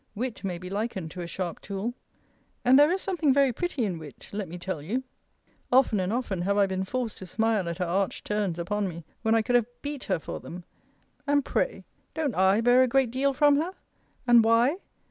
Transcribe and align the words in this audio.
Wit 0.15 0.43
may 0.43 0.57
be 0.57 0.67
likened 0.67 1.11
to 1.11 1.21
a 1.21 1.27
sharp 1.27 1.61
tool. 1.61 1.93
And 2.65 2.79
there 2.79 2.89
is 2.91 3.01
something 3.03 3.31
very 3.31 3.53
pretty 3.53 3.85
in 3.85 3.99
wit, 3.99 4.29
let 4.31 4.47
me 4.49 4.57
tell 4.57 4.81
you. 4.81 5.03
Often 5.71 5.99
and 5.99 6.11
often 6.11 6.41
have 6.41 6.57
I 6.57 6.65
been 6.65 6.83
forced 6.85 7.19
to 7.19 7.27
smile 7.27 7.69
at 7.69 7.77
her 7.77 7.85
arch 7.85 8.23
turns 8.23 8.57
upon 8.57 8.89
me, 8.89 9.03
when 9.21 9.35
I 9.35 9.43
could 9.43 9.53
have 9.55 9.67
beat 9.83 10.05
her 10.05 10.17
for 10.17 10.39
them. 10.39 10.63
And, 11.27 11.45
pray, 11.45 11.85
don't 12.15 12.33
I 12.33 12.61
bear 12.61 12.81
a 12.81 12.87
great 12.87 13.11
deal 13.11 13.31
from 13.31 13.57
her? 13.57 13.73
And 14.25 14.43
why? 14.43 14.77